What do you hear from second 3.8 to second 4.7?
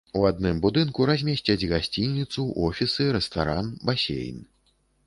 басейн.